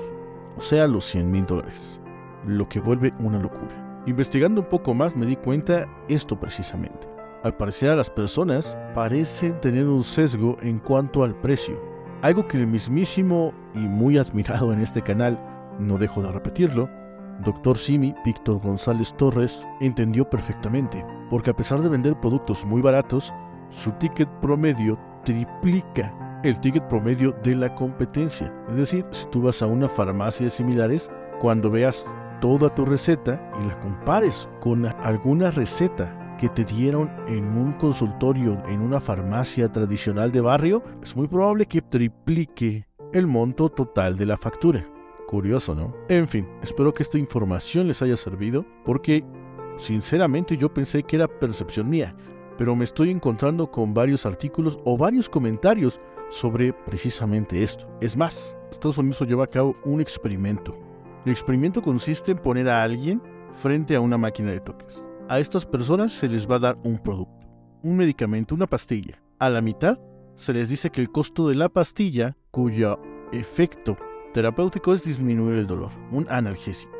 o 0.58 0.62
sea, 0.62 0.88
los 0.88 1.06
100 1.06 1.32
mil 1.32 1.46
dólares, 1.46 2.02
lo 2.46 2.68
que 2.68 2.80
vuelve 2.80 3.14
una 3.20 3.40
locura. 3.40 4.04
Investigando 4.06 4.62
un 4.62 4.68
poco 4.68 4.94
más 4.94 5.16
me 5.16 5.26
di 5.26 5.36
cuenta 5.36 5.88
esto 6.08 6.40
precisamente. 6.40 7.08
Al 7.44 7.56
parecer 7.56 7.90
a 7.90 7.96
las 7.96 8.10
personas 8.10 8.78
parecen 8.94 9.60
tener 9.62 9.86
un 9.88 10.04
sesgo 10.04 10.58
en 10.62 10.80
cuanto 10.80 11.24
al 11.24 11.36
precio, 11.36 11.82
algo 12.22 12.48
que 12.48 12.58
el 12.58 12.68
mismísimo 12.68 13.54
y 13.74 13.80
muy 13.80 14.18
admirado 14.18 14.74
en 14.74 14.82
este 14.82 15.02
canal, 15.02 15.40
no 15.80 15.98
dejo 15.98 16.22
de 16.22 16.32
repetirlo, 16.32 16.90
Dr. 17.44 17.78
Simi, 17.78 18.14
Víctor 18.26 18.60
González 18.60 19.14
Torres, 19.16 19.68
entendió 19.80 20.30
perfectamente, 20.30 21.06
porque 21.30 21.50
a 21.50 21.56
pesar 21.56 21.82
de 21.82 21.90
vender 21.90 22.20
productos 22.20 22.66
muy 22.66 22.82
baratos, 22.82 23.34
su 23.70 23.92
ticket 23.94 24.30
promedio 24.42 25.00
triplica 25.24 26.42
el 26.44 26.60
ticket 26.60 26.88
promedio 26.88 27.34
de 27.44 27.56
la 27.56 27.74
competencia. 27.76 28.54
Es 28.70 28.78
decir, 28.78 29.06
si 29.12 29.26
tú 29.28 29.42
vas 29.42 29.62
a 29.62 29.68
una 29.68 29.90
farmacia 29.90 30.46
de 30.46 30.50
similares, 30.50 31.12
cuando 31.40 31.70
veas 31.70 32.06
toda 32.42 32.74
tu 32.74 32.86
receta 32.86 33.52
y 33.62 33.68
la 33.68 33.80
compares 33.80 34.48
con 34.60 34.86
alguna 34.86 35.52
receta 35.52 36.36
que 36.38 36.50
te 36.50 36.64
dieron 36.64 37.12
en 37.28 37.46
un 37.58 37.74
consultorio 37.74 38.64
en 38.68 38.82
una 38.82 39.00
farmacia 39.00 39.70
tradicional 39.70 40.32
de 40.32 40.42
barrio, 40.42 40.84
es 41.04 41.16
muy 41.16 41.28
probable 41.28 41.66
que 41.66 41.82
triplique 41.82 42.88
el 43.12 43.28
monto 43.28 43.70
total 43.70 44.18
de 44.18 44.26
la 44.26 44.38
factura. 44.38 44.86
Curioso, 45.30 45.76
¿no? 45.76 45.94
En 46.08 46.28
fin, 46.28 46.48
espero 46.64 46.92
que 46.92 47.04
esta 47.04 47.20
información 47.20 47.88
les 47.88 48.02
haya 48.02 48.18
servido 48.18 48.66
porque 48.84 49.24
sinceramente 49.78 50.58
yo 50.58 50.74
pensé 50.74 51.04
que 51.04 51.18
era 51.18 51.28
percepción 51.28 51.88
mía, 51.88 52.16
pero 52.58 52.76
me 52.76 52.84
estoy 52.84 53.12
encontrando 53.12 53.70
con 53.70 53.94
varios 53.94 54.26
artículos 54.26 54.80
o 54.86 54.98
varios 54.98 55.30
comentarios 55.30 56.02
sobre 56.32 56.74
precisamente 56.74 57.62
esto. 57.62 57.88
Es 58.02 58.18
más, 58.18 58.58
Estados 58.72 58.98
Unidos 58.98 59.22
lleva 59.22 59.44
a 59.44 59.48
cabo 59.48 59.76
un 59.86 60.02
experimento. 60.02 60.76
El 61.26 61.32
experimento 61.32 61.82
consiste 61.84 62.32
en 62.32 62.40
poner 62.40 62.68
a 62.68 62.82
alguien 62.82 63.22
frente 63.54 63.96
a 63.96 64.02
una 64.02 64.18
máquina 64.18 64.52
de 64.52 64.62
toques 64.62 65.04
a 65.30 65.40
estas 65.40 65.64
personas 65.64 66.12
se 66.12 66.28
les 66.28 66.50
va 66.50 66.56
a 66.56 66.60
dar 66.60 66.78
un 66.84 66.98
producto, 66.98 67.48
un 67.84 67.96
medicamento, 67.96 68.56
una 68.56 68.66
pastilla. 68.66 69.22
A 69.38 69.50
la 69.50 69.62
mitad 69.62 70.00
se 70.36 70.54
les 70.54 70.70
dice 70.70 70.90
que 70.90 71.02
el 71.02 71.12
costo 71.12 71.48
de 71.48 71.56
la 71.56 71.70
pastilla, 71.70 72.36
cuyo 72.50 73.00
efecto 73.32 73.96
terapéutico 74.34 74.94
es 74.94 75.04
disminuir 75.04 75.60
el 75.60 75.68
dolor, 75.68 75.92
un 76.12 76.26
analgésico. 76.30 76.94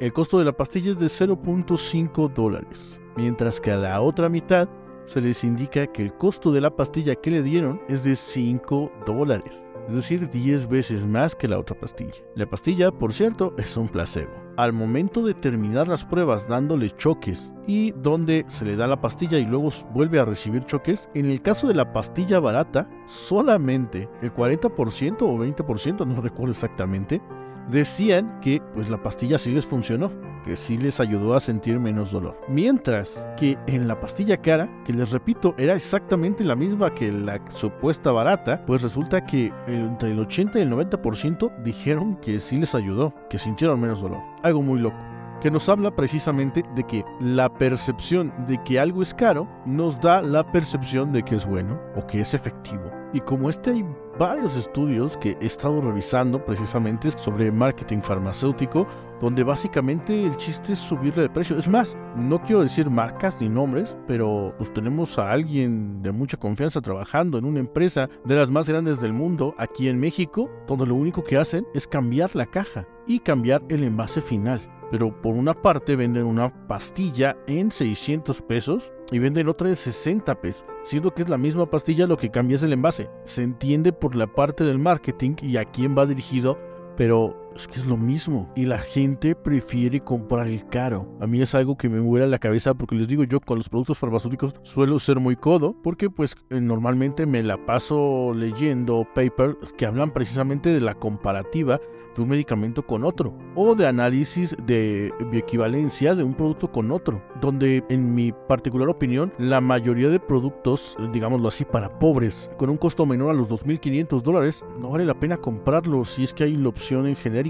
El 0.00 0.12
costo 0.12 0.38
de 0.38 0.44
la 0.44 0.56
pastilla 0.56 0.90
es 0.90 0.98
de 0.98 1.06
0.5 1.06 2.32
dólares, 2.32 3.00
mientras 3.16 3.60
que 3.60 3.70
a 3.70 3.76
la 3.76 4.00
otra 4.00 4.28
mitad 4.28 4.68
se 5.06 5.20
les 5.20 5.44
indica 5.44 5.86
que 5.86 6.02
el 6.02 6.12
costo 6.14 6.52
de 6.52 6.60
la 6.60 6.74
pastilla 6.74 7.14
que 7.14 7.30
le 7.30 7.42
dieron 7.42 7.80
es 7.88 8.04
de 8.04 8.16
5 8.16 8.92
dólares 9.06 9.66
es 9.88 9.94
decir, 9.94 10.28
10 10.30 10.68
veces 10.68 11.06
más 11.06 11.34
que 11.34 11.48
la 11.48 11.58
otra 11.58 11.78
pastilla. 11.78 12.14
La 12.34 12.46
pastilla, 12.46 12.90
por 12.90 13.12
cierto, 13.12 13.54
es 13.58 13.76
un 13.76 13.88
placebo. 13.88 14.32
Al 14.56 14.72
momento 14.72 15.22
de 15.22 15.34
terminar 15.34 15.86
las 15.86 16.04
pruebas 16.04 16.48
dándole 16.48 16.90
choques 16.90 17.52
y 17.66 17.92
donde 17.92 18.44
se 18.48 18.64
le 18.64 18.76
da 18.76 18.86
la 18.86 19.00
pastilla 19.00 19.38
y 19.38 19.44
luego 19.44 19.68
vuelve 19.92 20.18
a 20.18 20.24
recibir 20.24 20.64
choques, 20.64 21.08
en 21.14 21.26
el 21.26 21.42
caso 21.42 21.68
de 21.68 21.74
la 21.74 21.92
pastilla 21.92 22.40
barata, 22.40 22.88
solamente 23.06 24.08
el 24.22 24.32
40% 24.32 25.22
o 25.22 25.38
20%, 25.38 26.06
no 26.06 26.20
recuerdo 26.20 26.52
exactamente, 26.52 27.20
decían 27.68 28.40
que 28.40 28.62
pues 28.74 28.88
la 28.90 29.02
pastilla 29.02 29.38
sí 29.38 29.50
les 29.50 29.66
funcionó, 29.66 30.10
que 30.44 30.56
sí 30.56 30.78
les 30.78 31.00
ayudó 31.00 31.34
a 31.34 31.40
sentir 31.40 31.78
menos 31.80 32.12
dolor. 32.12 32.40
Mientras 32.48 33.26
que 33.36 33.58
en 33.66 33.88
la 33.88 33.98
pastilla 34.00 34.36
cara, 34.36 34.68
que 34.84 34.92
les 34.92 35.10
repito, 35.10 35.54
era 35.58 35.74
exactamente 35.74 36.44
la 36.44 36.54
misma 36.54 36.94
que 36.94 37.10
la 37.12 37.40
supuesta 37.52 38.12
barata, 38.12 38.64
pues 38.66 38.82
resulta 38.82 39.24
que 39.24 39.52
entre 39.66 40.12
el 40.12 40.20
80 40.20 40.58
y 40.58 40.62
el 40.62 40.70
90% 40.70 41.62
dijeron 41.62 42.16
que 42.16 42.38
sí 42.38 42.56
les 42.56 42.74
ayudó, 42.74 43.12
que 43.28 43.38
sintieron 43.38 43.80
menos 43.80 44.00
dolor. 44.00 44.22
Algo 44.42 44.62
muy 44.62 44.80
loco 44.80 44.96
que 45.40 45.50
nos 45.50 45.68
habla 45.68 45.94
precisamente 45.94 46.64
de 46.74 46.84
que 46.84 47.04
la 47.20 47.52
percepción 47.52 48.32
de 48.46 48.62
que 48.64 48.80
algo 48.80 49.02
es 49.02 49.14
caro 49.14 49.48
nos 49.66 50.00
da 50.00 50.22
la 50.22 50.50
percepción 50.50 51.12
de 51.12 51.22
que 51.22 51.36
es 51.36 51.46
bueno 51.46 51.80
o 51.94 52.06
que 52.06 52.20
es 52.20 52.34
efectivo. 52.34 52.90
Y 53.12 53.20
como 53.20 53.50
este 53.50 53.70
varios 54.18 54.56
estudios 54.56 55.16
que 55.16 55.36
he 55.40 55.46
estado 55.46 55.80
revisando 55.80 56.44
precisamente 56.44 57.10
sobre 57.10 57.52
marketing 57.52 58.00
farmacéutico, 58.00 58.86
donde 59.20 59.42
básicamente 59.42 60.24
el 60.24 60.36
chiste 60.36 60.72
es 60.72 60.78
subirle 60.78 61.22
de 61.22 61.30
precio. 61.30 61.58
Es 61.58 61.68
más, 61.68 61.96
no 62.16 62.40
quiero 62.42 62.62
decir 62.62 62.88
marcas 62.90 63.40
ni 63.40 63.48
nombres, 63.48 63.96
pero 64.06 64.54
pues 64.58 64.72
tenemos 64.72 65.18
a 65.18 65.30
alguien 65.30 66.02
de 66.02 66.12
mucha 66.12 66.36
confianza 66.36 66.80
trabajando 66.80 67.38
en 67.38 67.44
una 67.44 67.60
empresa 67.60 68.08
de 68.24 68.36
las 68.36 68.50
más 68.50 68.68
grandes 68.68 69.00
del 69.00 69.12
mundo 69.12 69.54
aquí 69.58 69.88
en 69.88 70.00
México, 70.00 70.50
donde 70.66 70.86
lo 70.86 70.94
único 70.94 71.22
que 71.22 71.36
hacen 71.36 71.66
es 71.74 71.86
cambiar 71.86 72.34
la 72.34 72.46
caja 72.46 72.86
y 73.06 73.20
cambiar 73.20 73.62
el 73.68 73.84
envase 73.84 74.20
final 74.20 74.60
pero 74.90 75.20
por 75.20 75.34
una 75.34 75.54
parte 75.54 75.96
venden 75.96 76.24
una 76.24 76.52
pastilla 76.66 77.36
en 77.46 77.70
600 77.70 78.42
pesos 78.42 78.92
y 79.12 79.18
venden 79.18 79.48
otra 79.48 79.68
en 79.68 79.76
60 79.76 80.40
pesos, 80.40 80.64
siendo 80.82 81.12
que 81.12 81.22
es 81.22 81.28
la 81.28 81.38
misma 81.38 81.66
pastilla 81.66 82.06
lo 82.06 82.16
que 82.16 82.30
cambia 82.30 82.56
es 82.56 82.62
el 82.62 82.72
envase. 82.72 83.08
Se 83.24 83.42
entiende 83.42 83.92
por 83.92 84.16
la 84.16 84.26
parte 84.26 84.64
del 84.64 84.78
marketing 84.78 85.36
y 85.42 85.56
a 85.56 85.64
quién 85.64 85.96
va 85.96 86.06
dirigido, 86.06 86.58
pero 86.96 87.45
es 87.56 87.66
que 87.66 87.74
es 87.74 87.86
lo 87.86 87.96
mismo. 87.96 88.50
Y 88.54 88.66
la 88.66 88.78
gente 88.78 89.34
prefiere 89.34 90.00
comprar 90.00 90.46
el 90.46 90.66
caro. 90.68 91.08
A 91.20 91.26
mí 91.26 91.40
es 91.40 91.54
algo 91.54 91.76
que 91.76 91.88
me 91.88 92.00
vuela 92.00 92.26
la 92.26 92.38
cabeza 92.38 92.74
porque 92.74 92.94
les 92.94 93.08
digo 93.08 93.24
yo 93.24 93.40
con 93.40 93.58
los 93.58 93.68
productos 93.68 93.98
farmacéuticos 93.98 94.54
suelo 94.62 94.98
ser 94.98 95.20
muy 95.20 95.36
codo 95.36 95.74
porque 95.82 96.10
pues 96.10 96.36
eh, 96.50 96.60
normalmente 96.60 97.26
me 97.26 97.42
la 97.42 97.64
paso 97.64 98.32
leyendo 98.34 99.06
papers 99.14 99.72
que 99.76 99.86
hablan 99.86 100.12
precisamente 100.12 100.70
de 100.70 100.80
la 100.80 100.94
comparativa 100.94 101.80
de 102.14 102.22
un 102.22 102.28
medicamento 102.28 102.86
con 102.86 103.04
otro 103.04 103.36
o 103.54 103.74
de 103.74 103.86
análisis 103.86 104.56
de 104.66 105.12
bioequivalencia 105.30 106.14
de 106.14 106.22
un 106.22 106.34
producto 106.34 106.70
con 106.70 106.90
otro. 106.90 107.22
Donde 107.40 107.84
en 107.88 108.14
mi 108.14 108.32
particular 108.32 108.88
opinión 108.88 109.32
la 109.38 109.60
mayoría 109.60 110.08
de 110.08 110.20
productos, 110.20 110.96
digámoslo 111.12 111.48
así, 111.48 111.64
para 111.64 111.98
pobres 111.98 112.50
con 112.56 112.70
un 112.70 112.76
costo 112.76 113.06
menor 113.06 113.30
a 113.30 113.34
los 113.34 113.50
2.500 113.50 114.22
dólares 114.22 114.64
no 114.80 114.90
vale 114.90 115.04
la 115.04 115.18
pena 115.18 115.36
comprarlo 115.36 116.04
si 116.04 116.24
es 116.24 116.34
que 116.34 116.44
hay 116.44 116.56
la 116.56 116.68
opción 116.68 117.06
en 117.06 117.16
general 117.16 117.45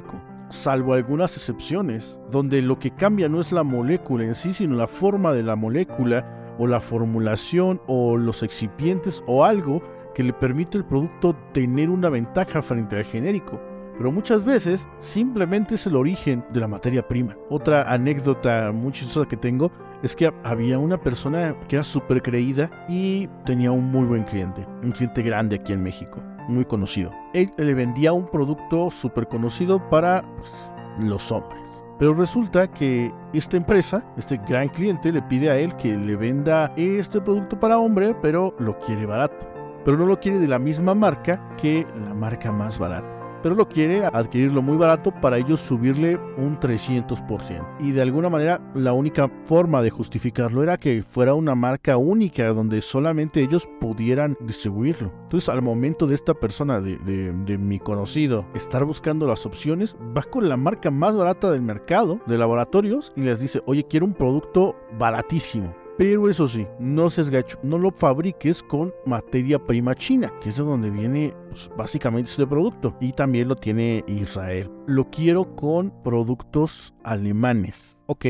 salvo 0.48 0.94
algunas 0.94 1.36
excepciones, 1.36 2.18
donde 2.30 2.62
lo 2.62 2.78
que 2.78 2.90
cambia 2.90 3.28
no 3.28 3.40
es 3.40 3.52
la 3.52 3.62
molécula 3.62 4.24
en 4.24 4.34
sí, 4.34 4.52
sino 4.52 4.76
la 4.76 4.86
forma 4.86 5.32
de 5.32 5.42
la 5.42 5.56
molécula 5.56 6.54
o 6.58 6.66
la 6.66 6.80
formulación 6.80 7.80
o 7.86 8.16
los 8.16 8.42
excipientes 8.42 9.22
o 9.26 9.44
algo 9.44 9.82
que 10.14 10.22
le 10.22 10.32
permite 10.32 10.78
al 10.78 10.86
producto 10.86 11.34
tener 11.52 11.90
una 11.90 12.08
ventaja 12.08 12.62
frente 12.62 12.96
al 12.96 13.04
genérico. 13.04 13.60
Pero 13.98 14.12
muchas 14.12 14.44
veces 14.44 14.88
simplemente 14.98 15.74
es 15.74 15.86
el 15.86 15.96
origen 15.96 16.44
de 16.52 16.60
la 16.60 16.68
materia 16.68 17.06
prima. 17.06 17.36
Otra 17.50 17.90
anécdota 17.90 18.70
muy 18.72 18.92
chistosa 18.92 19.28
que 19.28 19.36
tengo 19.36 19.70
es 20.02 20.14
que 20.14 20.32
había 20.44 20.78
una 20.78 21.00
persona 21.00 21.56
que 21.68 21.76
era 21.76 21.82
súper 21.82 22.22
creída 22.22 22.70
y 22.88 23.26
tenía 23.44 23.70
un 23.72 23.84
muy 23.90 24.04
buen 24.04 24.24
cliente, 24.24 24.66
un 24.82 24.92
cliente 24.92 25.22
grande 25.22 25.56
aquí 25.56 25.72
en 25.72 25.82
México 25.82 26.22
muy 26.48 26.64
conocido. 26.64 27.12
Él 27.32 27.52
le 27.56 27.74
vendía 27.74 28.12
un 28.12 28.26
producto 28.26 28.90
súper 28.90 29.28
conocido 29.28 29.88
para 29.88 30.22
pues, 30.36 30.70
los 31.00 31.30
hombres. 31.32 31.62
Pero 31.98 32.12
resulta 32.12 32.68
que 32.68 33.12
esta 33.32 33.56
empresa, 33.56 34.04
este 34.16 34.38
gran 34.46 34.68
cliente, 34.68 35.12
le 35.12 35.22
pide 35.22 35.50
a 35.50 35.58
él 35.58 35.74
que 35.76 35.96
le 35.96 36.16
venda 36.16 36.72
este 36.76 37.20
producto 37.20 37.58
para 37.58 37.78
hombre, 37.78 38.14
pero 38.20 38.54
lo 38.58 38.78
quiere 38.78 39.06
barato. 39.06 39.48
Pero 39.84 39.96
no 39.96 40.06
lo 40.06 40.20
quiere 40.20 40.38
de 40.38 40.48
la 40.48 40.58
misma 40.58 40.94
marca 40.94 41.54
que 41.56 41.86
la 41.96 42.12
marca 42.12 42.52
más 42.52 42.78
barata 42.78 43.15
pero 43.46 43.54
lo 43.54 43.68
quiere 43.68 44.04
adquirirlo 44.04 44.60
muy 44.60 44.76
barato 44.76 45.12
para 45.12 45.38
ellos 45.38 45.60
subirle 45.60 46.18
un 46.36 46.58
300%. 46.58 47.76
Y 47.78 47.92
de 47.92 48.02
alguna 48.02 48.28
manera 48.28 48.60
la 48.74 48.92
única 48.92 49.30
forma 49.44 49.82
de 49.82 49.90
justificarlo 49.90 50.64
era 50.64 50.76
que 50.76 51.04
fuera 51.04 51.32
una 51.32 51.54
marca 51.54 51.96
única 51.96 52.48
donde 52.48 52.82
solamente 52.82 53.40
ellos 53.40 53.68
pudieran 53.78 54.36
distribuirlo. 54.40 55.12
Entonces 55.22 55.48
al 55.48 55.62
momento 55.62 56.08
de 56.08 56.16
esta 56.16 56.34
persona, 56.34 56.80
de, 56.80 57.56
mi 57.56 57.78
conocido, 57.78 58.46
estar 58.52 58.84
buscando 58.84 59.28
las 59.28 59.46
opciones, 59.46 59.94
va 60.16 60.24
con 60.24 60.48
la 60.48 60.56
marca 60.56 60.90
más 60.90 61.14
barata 61.14 61.48
del 61.52 61.62
mercado 61.62 62.18
de 62.26 62.38
laboratorios 62.38 63.12
y 63.14 63.20
les 63.20 63.38
dice, 63.38 63.62
oye, 63.66 63.86
quiero 63.88 64.06
un 64.06 64.14
producto 64.14 64.74
baratísimo 64.98 65.85
pero 65.98 66.28
eso 66.28 66.46
sí, 66.46 66.66
no 66.78 67.08
seas 67.08 67.30
gacho, 67.30 67.58
no 67.62 67.78
lo 67.78 67.90
fabriques 67.90 68.62
con 68.62 68.92
materia 69.06 69.58
prima 69.58 69.94
china, 69.94 70.30
que 70.42 70.50
es 70.50 70.56
de 70.56 70.64
donde 70.64 70.90
viene 70.90 71.34
pues, 71.48 71.70
básicamente 71.76 72.30
este 72.30 72.46
producto. 72.46 72.96
Y 73.00 73.12
también 73.12 73.48
lo 73.48 73.56
tiene 73.56 74.04
Israel. 74.06 74.70
Lo 74.86 75.08
quiero 75.10 75.56
con 75.56 75.92
productos 76.02 76.94
alemanes. 77.02 77.96
Ok, 78.06 78.26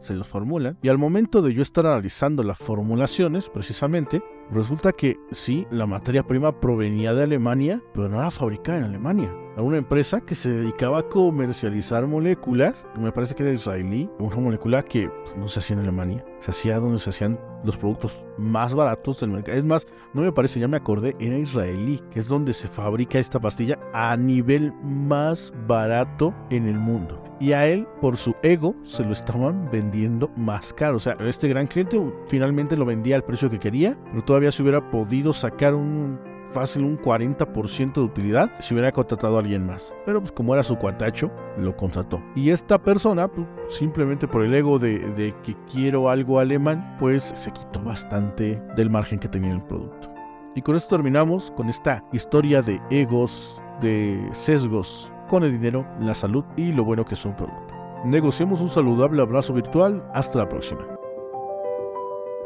se 0.00 0.14
los 0.14 0.26
formulan. 0.26 0.78
Y 0.82 0.88
al 0.88 0.98
momento 0.98 1.42
de 1.42 1.54
yo 1.54 1.62
estar 1.62 1.86
analizando 1.86 2.42
las 2.42 2.58
formulaciones, 2.58 3.48
precisamente, 3.48 4.22
resulta 4.50 4.92
que 4.92 5.18
sí, 5.30 5.66
la 5.70 5.86
materia 5.86 6.26
prima 6.26 6.60
provenía 6.60 7.14
de 7.14 7.24
Alemania, 7.24 7.82
pero 7.92 8.08
no 8.08 8.18
era 8.18 8.30
fabricada 8.30 8.78
en 8.78 8.84
Alemania 8.84 9.32
a 9.56 9.62
una 9.62 9.78
empresa 9.78 10.20
que 10.20 10.34
se 10.34 10.50
dedicaba 10.50 10.98
a 10.98 11.08
comercializar 11.08 12.06
moléculas, 12.06 12.86
me 12.98 13.10
parece 13.10 13.34
que 13.34 13.42
era 13.42 13.52
israelí, 13.52 14.08
una 14.18 14.36
molécula 14.36 14.82
que 14.82 15.08
pues, 15.08 15.36
no 15.36 15.48
se 15.48 15.60
hacía 15.60 15.76
en 15.76 15.82
Alemania, 15.82 16.24
se 16.40 16.50
hacía 16.50 16.78
donde 16.78 16.98
se 16.98 17.10
hacían 17.10 17.40
los 17.64 17.78
productos 17.78 18.26
más 18.36 18.74
baratos 18.74 19.20
del 19.20 19.30
mercado. 19.30 19.56
Es 19.56 19.64
más, 19.64 19.86
no 20.12 20.20
me 20.20 20.30
parece, 20.30 20.60
ya 20.60 20.68
me 20.68 20.76
acordé, 20.76 21.16
era 21.18 21.38
israelí, 21.38 22.02
que 22.10 22.20
es 22.20 22.28
donde 22.28 22.52
se 22.52 22.68
fabrica 22.68 23.18
esta 23.18 23.40
pastilla 23.40 23.78
a 23.94 24.14
nivel 24.16 24.74
más 24.82 25.54
barato 25.66 26.34
en 26.50 26.68
el 26.68 26.78
mundo. 26.78 27.22
Y 27.38 27.52
a 27.52 27.66
él, 27.66 27.86
por 28.00 28.16
su 28.16 28.34
ego, 28.42 28.74
se 28.82 29.04
lo 29.04 29.12
estaban 29.12 29.68
vendiendo 29.70 30.30
más 30.36 30.72
caro. 30.72 30.96
O 30.96 31.00
sea, 31.00 31.16
este 31.20 31.48
gran 31.48 31.66
cliente 31.66 32.00
finalmente 32.28 32.76
lo 32.76 32.86
vendía 32.86 33.16
al 33.16 33.24
precio 33.24 33.50
que 33.50 33.58
quería, 33.58 33.98
pero 34.10 34.24
todavía 34.36 34.52
se 34.52 34.62
hubiera 34.62 34.90
podido 34.90 35.32
sacar 35.32 35.74
un 35.74 36.20
fácil 36.50 36.84
un 36.84 36.98
40% 36.98 37.94
de 37.94 38.00
utilidad 38.00 38.52
si 38.60 38.74
hubiera 38.74 38.92
contratado 38.92 39.36
a 39.36 39.40
alguien 39.40 39.64
más. 39.64 39.94
Pero 40.04 40.20
pues 40.20 40.30
como 40.30 40.52
era 40.52 40.62
su 40.62 40.76
cuatacho, 40.76 41.30
lo 41.56 41.74
contrató. 41.74 42.22
Y 42.34 42.50
esta 42.50 42.78
persona, 42.78 43.28
pues, 43.28 43.46
simplemente 43.68 44.28
por 44.28 44.44
el 44.44 44.52
ego 44.52 44.78
de, 44.78 44.98
de 44.98 45.34
que 45.42 45.56
quiero 45.72 46.10
algo 46.10 46.38
alemán, 46.38 46.98
pues 47.00 47.22
se 47.22 47.50
quitó 47.50 47.82
bastante 47.82 48.62
del 48.76 48.90
margen 48.90 49.18
que 49.18 49.28
tenía 49.28 49.52
el 49.52 49.64
producto. 49.64 50.12
Y 50.54 50.60
con 50.60 50.76
esto 50.76 50.96
terminamos 50.96 51.50
con 51.50 51.70
esta 51.70 52.04
historia 52.12 52.60
de 52.60 52.78
egos, 52.90 53.62
de 53.80 54.20
sesgos 54.32 55.10
con 55.28 55.44
el 55.44 55.52
dinero, 55.52 55.86
la 55.98 56.14
salud 56.14 56.44
y 56.58 56.72
lo 56.72 56.84
bueno 56.84 57.06
que 57.06 57.14
es 57.14 57.24
un 57.24 57.34
producto. 57.34 57.74
Negociemos 58.04 58.60
un 58.60 58.68
saludable 58.68 59.22
abrazo 59.22 59.54
virtual. 59.54 60.06
Hasta 60.12 60.40
la 60.40 60.48
próxima. 60.48 60.95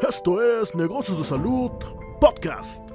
Esto 0.07 0.41
es 0.41 0.73
Negocios 0.73 1.19
de 1.19 1.23
Salud 1.23 1.71
Podcast. 2.19 2.89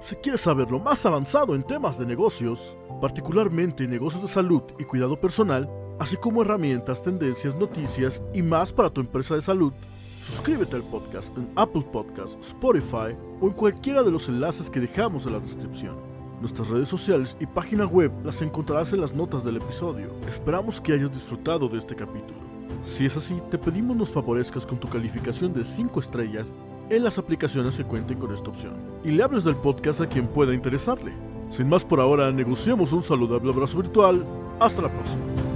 Si 0.00 0.14
quieres 0.16 0.42
saber 0.42 0.70
lo 0.70 0.78
más 0.78 1.04
avanzado 1.06 1.54
en 1.54 1.62
temas 1.62 1.98
de 1.98 2.04
negocios, 2.04 2.76
particularmente 3.00 3.88
negocios 3.88 4.22
de 4.22 4.28
salud 4.28 4.62
y 4.78 4.84
cuidado 4.84 5.18
personal, 5.18 5.68
así 5.98 6.18
como 6.18 6.42
herramientas, 6.42 7.02
tendencias, 7.02 7.56
noticias 7.56 8.22
y 8.34 8.42
más 8.42 8.74
para 8.74 8.90
tu 8.90 9.00
empresa 9.00 9.34
de 9.34 9.40
salud, 9.40 9.72
suscríbete 10.20 10.76
al 10.76 10.82
podcast 10.82 11.36
en 11.38 11.50
Apple 11.56 11.86
Podcasts, 11.90 12.36
Spotify 12.46 13.16
o 13.40 13.46
en 13.46 13.54
cualquiera 13.54 14.02
de 14.02 14.10
los 14.10 14.28
enlaces 14.28 14.68
que 14.68 14.80
dejamos 14.80 15.24
en 15.24 15.32
la 15.32 15.40
descripción. 15.40 15.96
Nuestras 16.40 16.68
redes 16.68 16.88
sociales 16.88 17.38
y 17.40 17.46
página 17.46 17.86
web 17.86 18.12
las 18.22 18.42
encontrarás 18.42 18.92
en 18.92 19.00
las 19.00 19.14
notas 19.14 19.44
del 19.44 19.56
episodio. 19.56 20.14
Esperamos 20.28 20.80
que 20.80 20.92
hayas 20.92 21.10
disfrutado 21.10 21.68
de 21.68 21.78
este 21.78 21.96
capítulo. 21.96 22.49
Si 22.82 23.04
es 23.06 23.16
así, 23.16 23.40
te 23.50 23.58
pedimos 23.58 23.96
nos 23.96 24.10
favorezcas 24.10 24.64
con 24.64 24.78
tu 24.78 24.88
calificación 24.88 25.52
de 25.52 25.64
5 25.64 26.00
estrellas 26.00 26.54
en 26.88 27.04
las 27.04 27.18
aplicaciones 27.18 27.76
que 27.76 27.84
cuenten 27.84 28.18
con 28.18 28.32
esta 28.32 28.50
opción. 28.50 28.74
Y 29.04 29.10
le 29.10 29.22
hables 29.22 29.44
del 29.44 29.56
podcast 29.56 30.00
a 30.00 30.08
quien 30.08 30.26
pueda 30.26 30.54
interesarle. 30.54 31.12
Sin 31.50 31.68
más 31.68 31.84
por 31.84 32.00
ahora, 32.00 32.30
negociamos 32.32 32.92
un 32.92 33.02
saludable 33.02 33.50
abrazo 33.50 33.78
virtual. 33.78 34.24
Hasta 34.60 34.82
la 34.82 34.92
próxima. 34.92 35.49